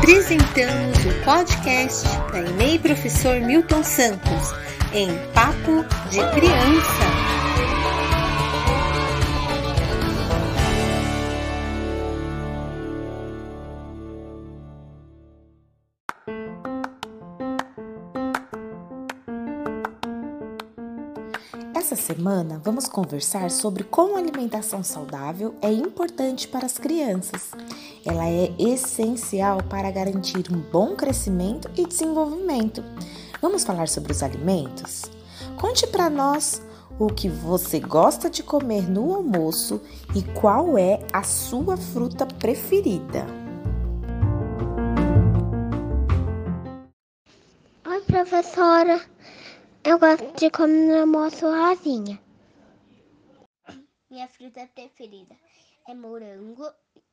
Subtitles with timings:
[0.00, 4.50] Apresentamos o podcast da EMEI Professor Milton Santos
[4.94, 7.30] em Papo de Criança.
[21.74, 27.50] Essa semana vamos conversar sobre como a alimentação saudável é importante para as crianças.
[28.04, 32.82] Ela é essencial para garantir um bom crescimento e desenvolvimento.
[33.42, 35.02] Vamos falar sobre os alimentos?
[35.60, 36.62] Conte para nós
[36.98, 39.82] o que você gosta de comer no almoço
[40.14, 43.26] e qual é a sua fruta preferida.
[47.86, 48.98] Oi, professora.
[49.84, 52.18] Eu gosto de comer no almoço rosinha.
[54.10, 55.34] Minha fruta preferida
[55.86, 56.64] é morango.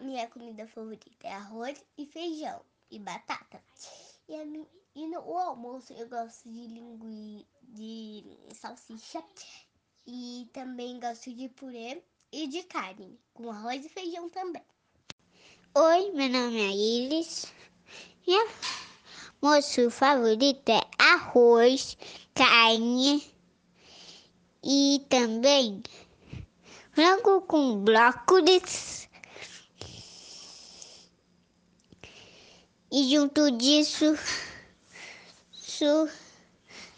[0.00, 3.62] Minha comida favorita é arroz e feijão e batata.
[4.26, 4.44] E, a,
[4.94, 9.22] e no almoço eu gosto de linguiça, de salsicha
[10.06, 14.64] e também gosto de purê e de carne, com arroz e feijão também.
[15.74, 17.52] Oi, meu nome é Iris.
[18.26, 18.48] Minha
[19.42, 21.98] almoço favorito é arroz,
[22.34, 23.22] carne
[24.64, 25.82] e também
[26.92, 28.99] frango com brócolis.
[32.92, 34.18] E junto disso,
[35.52, 36.08] isso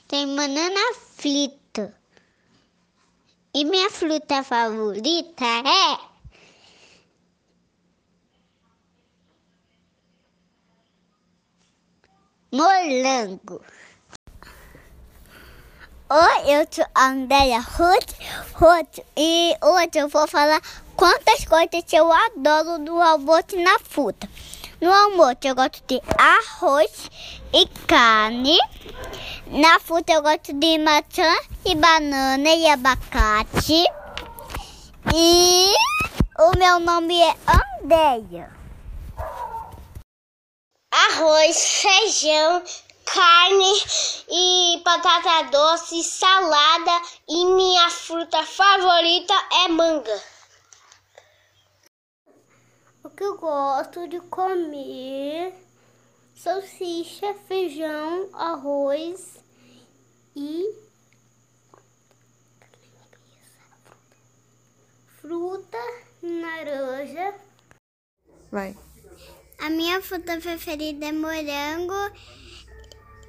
[0.09, 1.95] tem banana frita.
[3.53, 6.13] E minha fruta favorita é
[12.51, 13.63] morango.
[16.09, 18.15] Oi, eu sou a Andréia Ruth,
[18.55, 20.63] Ruth e hoje eu vou falar
[20.97, 24.29] quantas coisas eu adoro no almoço na fruta.
[24.83, 27.09] No almoço eu gosto de arroz
[27.53, 28.59] e carne.
[29.47, 31.33] Na fruta eu gosto de maçã
[31.65, 33.85] e banana e abacate.
[35.15, 35.73] E
[36.37, 37.33] o meu nome é
[37.81, 38.51] Andréia.
[40.91, 42.65] Arroz, feijão,
[43.05, 43.73] carne
[44.29, 49.35] e batata doce, salada e minha fruta favorita
[49.65, 50.32] é manga.
[53.23, 55.55] Que eu gosto de comer
[56.35, 59.39] salsicha, feijão, arroz
[60.35, 60.75] e
[65.21, 65.79] fruta,
[66.21, 67.33] laranja.
[68.51, 68.77] Vai.
[69.61, 71.95] A minha fruta preferida é morango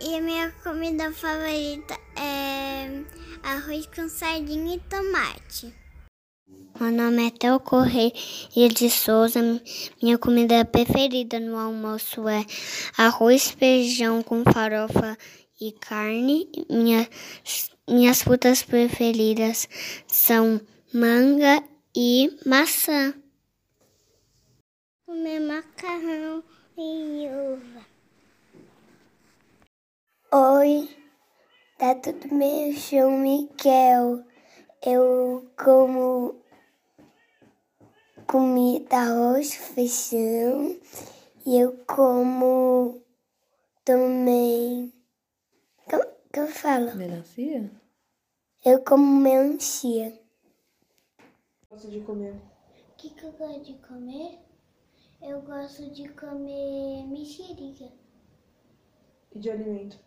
[0.01, 2.87] e a minha comida favorita é
[3.43, 5.82] arroz com sardinha e tomate.
[6.79, 8.11] Meu nome é Theo Correia
[8.75, 9.39] de Souza.
[10.01, 12.45] Minha comida preferida no almoço é
[12.97, 15.17] arroz, feijão com farofa
[15.61, 16.49] e carne.
[16.69, 17.07] Minha,
[17.87, 19.69] minhas frutas preferidas
[20.07, 20.59] são
[20.93, 21.63] manga
[21.95, 23.13] e maçã.
[25.05, 26.43] Comer macarrão
[26.77, 27.85] e uva.
[30.31, 30.89] Oi,
[31.77, 32.71] tá tudo bem?
[32.71, 34.25] Eu sou o Miquel.
[34.85, 36.42] Eu como
[38.23, 40.77] comida, arroz, feijão
[41.45, 43.01] e eu como
[43.83, 44.93] também.
[45.89, 46.95] Como que eu falo?
[46.95, 47.71] Melancia?
[48.65, 50.17] Eu como melancia.
[51.69, 52.33] Gosto de comer.
[52.33, 54.39] O que, que eu gosto de comer?
[55.21, 57.91] Eu gosto de comer mexerica.
[59.33, 59.99] E de alimento?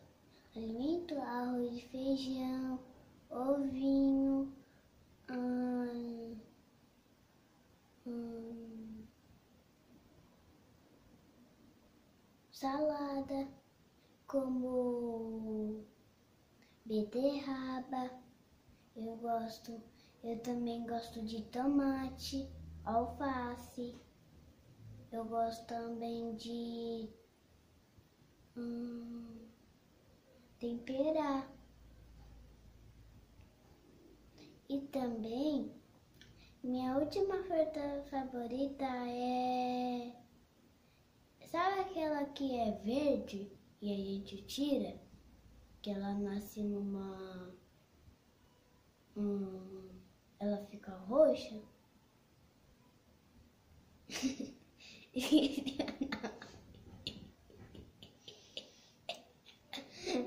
[0.54, 2.78] Alimento, arroz, feijão,
[3.28, 4.50] ovinho,
[5.30, 6.36] hum,
[12.56, 13.48] salada,
[14.26, 15.84] como
[16.84, 18.10] beterraba.
[18.96, 19.82] Eu gosto,
[20.22, 22.48] eu também gosto de tomate,
[22.84, 23.94] alface.
[25.12, 27.08] Eu gosto também de
[28.56, 29.48] hum,
[30.58, 31.50] temperar.
[34.68, 35.72] E também,
[36.66, 40.12] minha última fruta favorita é.
[41.46, 44.98] Sabe aquela que é verde e a gente tira?
[45.80, 47.54] Que ela nasce numa.
[49.16, 49.90] Hum,
[50.40, 51.62] ela fica roxa?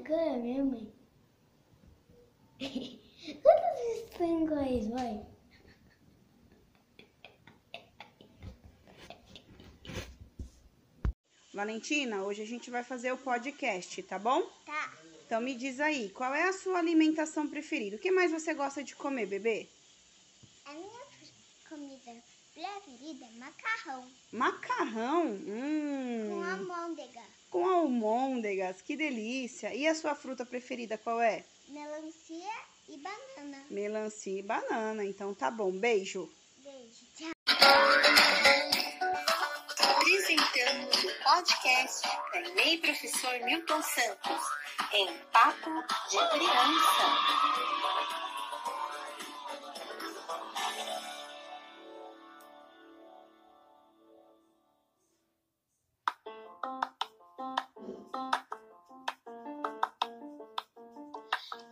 [0.07, 0.93] Qual é a minha mãe?
[3.43, 5.29] Quantas vezes tu em inglês, vai?
[11.59, 14.41] Valentina, hoje a gente vai fazer o podcast, tá bom?
[14.65, 14.93] Tá.
[15.25, 17.97] Então me diz aí, qual é a sua alimentação preferida?
[17.97, 19.67] O que mais você gosta de comer, bebê?
[20.63, 20.87] A minha
[21.67, 22.15] comida
[22.53, 25.25] preferida é macarrão Macarrão?
[25.25, 26.29] Hum.
[26.29, 27.21] com almôndega,
[27.51, 29.75] Com almôndegas, que delícia.
[29.75, 31.43] E a sua fruta preferida qual é?
[31.67, 32.53] melancia
[32.87, 33.65] e banana.
[33.69, 35.03] Melancia e banana.
[35.03, 36.31] Então tá bom, beijo.
[36.63, 38.28] Beijo, tchau.
[41.39, 44.41] Podcast da EMEI Professor Milton Santos
[44.91, 45.69] em Papo
[46.09, 47.05] de Criança.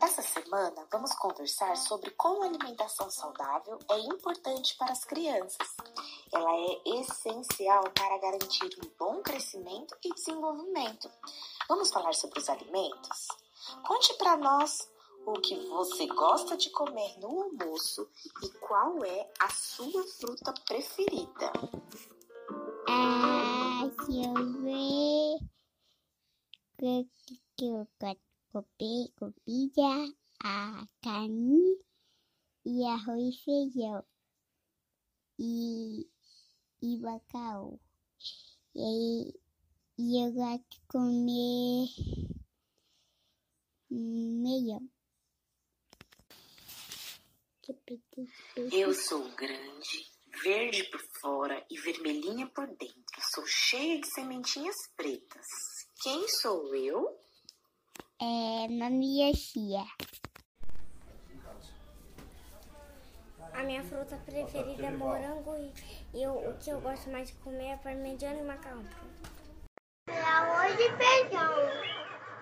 [0.01, 5.75] Essa semana vamos conversar sobre como a alimentação saudável é importante para as crianças.
[6.31, 11.09] Ela é essencial para garantir um bom crescimento e desenvolvimento.
[11.67, 13.27] Vamos falar sobre os alimentos?
[13.85, 14.89] Conte para nós
[15.25, 18.09] o que você gosta de comer no almoço
[18.43, 21.51] e qual é a sua fruta preferida.
[22.89, 25.39] Ah, se eu ver
[27.55, 28.21] que, eu gosto de
[28.51, 30.13] comer comida,
[30.43, 31.77] a carne
[32.65, 34.05] e arroz e feijão
[35.39, 36.09] e,
[36.81, 37.79] e bacalhau.
[38.75, 39.33] E, aí-
[39.97, 41.87] e eu gosto de comer
[43.89, 44.87] meião.
[48.71, 50.07] Eu sou grande,
[50.43, 53.21] verde por fora e vermelhinha por dentro.
[53.33, 55.45] Sou cheia de sementinhas pretas.
[56.01, 57.19] Quem sou eu?
[58.19, 58.67] É,
[59.21, 59.83] é Chia.
[63.57, 65.55] A minha fruta preferida é morango
[66.13, 68.85] e, eu, o que eu gosto mais de comer é parmegiana e macarrão.
[70.07, 71.53] É arroz e feijão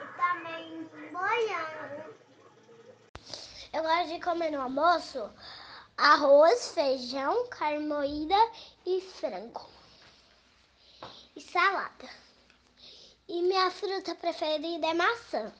[0.03, 2.13] e também morango.
[3.71, 5.31] Eu gosto de comer no almoço
[5.97, 8.35] arroz, feijão, carne moída
[8.85, 9.69] e frango.
[11.33, 12.09] E salada.
[13.29, 15.53] E minha fruta preferida é maçã.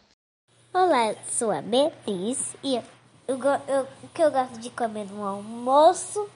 [0.74, 2.84] Olá, eu sou a Beatriz e eu,
[3.28, 6.28] eu eu- o que eu gosto de comer no almoço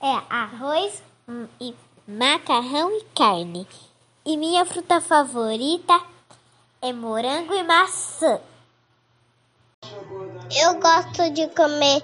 [0.00, 1.74] é arroz hum, e
[2.06, 3.66] macarrão e carne.
[4.24, 6.00] E minha fruta favorita
[6.80, 8.40] é morango e maçã.
[10.50, 12.02] Eu gosto de comer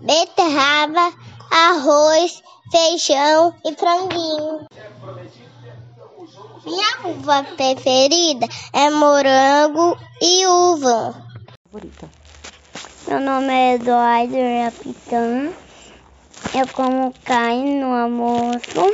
[0.00, 1.12] beterraba,
[1.50, 4.66] arroz, feijão e franguinho.
[6.64, 11.14] Minha uva preferida é morango e uva.
[13.06, 14.34] Meu nome é Eduardo
[14.64, 15.52] Rapitã.
[16.58, 18.92] Eu como carne no almoço.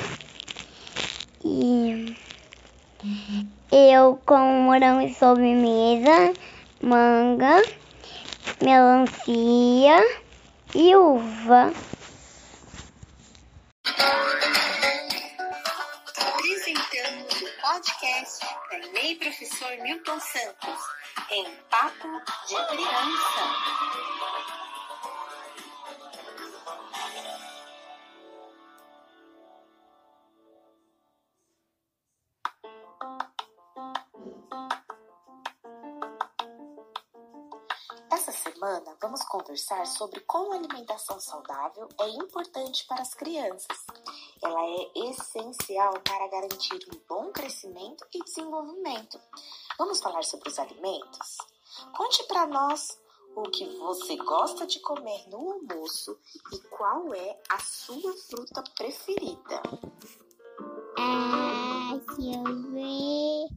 [1.45, 2.17] E
[3.71, 6.33] eu como morango e sobremesa,
[6.83, 7.63] manga
[8.61, 10.03] melancia
[10.75, 11.73] e uva.
[16.17, 21.00] Apresentamos o podcast da EMEI Professor Milton Santos
[21.33, 22.09] em Papo
[22.49, 23.81] de Criança.
[38.11, 43.87] Essa semana vamos conversar sobre como a alimentação saudável é importante para as crianças.
[44.43, 49.21] Ela é essencial para garantir um bom crescimento e desenvolvimento.
[49.81, 51.39] Vamos falar sobre os alimentos?
[51.97, 53.01] Conte para nós
[53.35, 56.21] o que você gosta de comer no almoço
[56.53, 59.63] e qual é a sua fruta preferida.
[60.99, 63.49] Ah, se eu ver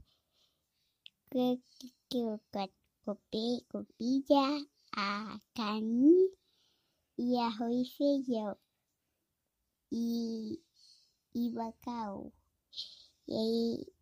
[1.30, 1.62] que,
[2.10, 2.70] que eu gosto
[3.04, 4.66] comer comida,
[4.96, 6.32] a carne
[7.18, 8.58] e arroz e feijão
[9.92, 10.64] e,
[11.36, 12.32] e bacalhau.
[13.28, 13.93] E, aí-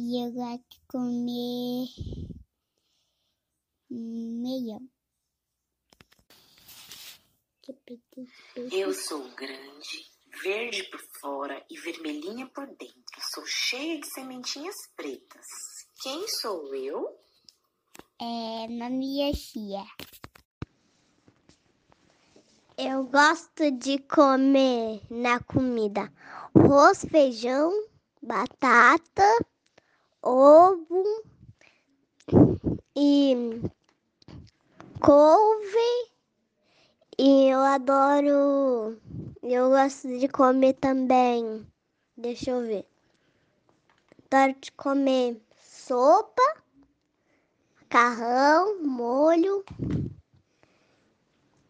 [0.00, 1.88] e eu gosto de comer
[3.90, 4.88] meião.
[8.72, 10.10] Eu sou grande,
[10.42, 13.20] verde por fora e vermelhinha por dentro.
[13.34, 15.46] Sou cheia de sementinhas pretas.
[16.02, 17.18] Quem sou eu?
[18.18, 19.84] É, é Chia.
[22.78, 26.10] Eu gosto de comer na comida
[26.54, 27.70] arroz, feijão,
[28.22, 29.24] batata,
[30.22, 31.24] ovo
[32.96, 33.60] e
[35.00, 36.10] couve.
[37.18, 38.98] E eu adoro.
[39.42, 41.66] Eu gosto de comer também.
[42.16, 42.86] Deixa eu ver.
[44.28, 46.42] adoro de comer sopa,
[47.76, 49.64] macarrão, molho.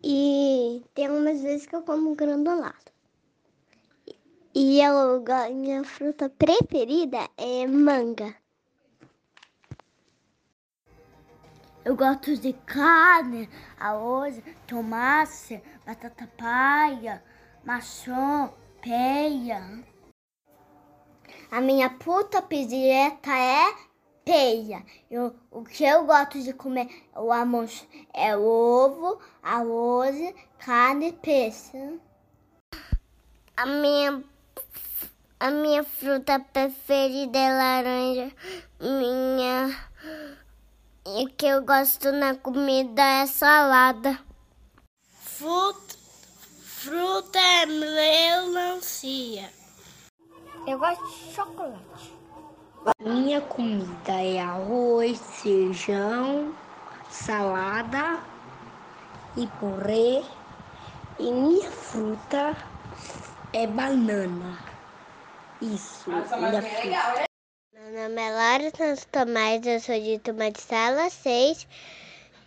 [0.03, 2.91] E tem umas vezes que eu como granulado.
[4.55, 8.40] E eu, minha fruta preferida é manga.
[11.83, 17.25] Eu gosto de carne, arroz, tomate, batata palha,
[17.65, 19.83] maçã, peia.
[21.51, 23.75] A minha puta predileta é
[24.27, 24.85] peia.
[25.11, 31.99] Eu, o que eu gosto de comer o almoço é ovo, arroz, carne e peixe.
[33.57, 34.23] A minha,
[35.41, 38.33] a minha fruta preferida é laranja.
[38.79, 39.91] Minha.
[41.13, 44.17] O que eu gosto na comida é salada.
[45.13, 45.97] Fruta,
[46.63, 49.51] fruta é melancia.
[50.69, 52.17] Eu gosto de chocolate.
[53.01, 56.55] Minha comida é arroz, feijão,
[57.11, 58.21] salada
[59.37, 60.23] e purê.
[61.19, 62.57] E minha fruta
[63.53, 64.59] é banana.
[65.61, 67.30] Isso, minha fruta.
[67.83, 71.67] Meu nome é Laura Santos Tomás, eu sou de tomate sala 6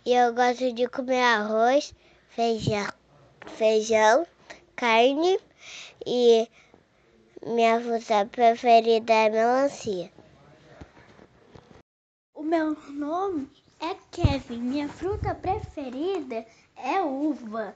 [0.06, 1.92] e eu gosto de comer arroz,
[2.28, 2.86] feijão,
[3.44, 4.24] feijão,
[4.76, 5.40] carne
[6.06, 6.48] e
[7.44, 10.12] minha fruta preferida é melancia.
[12.32, 13.50] O meu nome
[13.80, 14.58] é Kevin.
[14.58, 17.74] Minha fruta preferida é uva.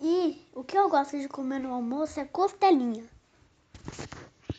[0.00, 3.04] E o que eu gosto de comer no almoço é costelinha.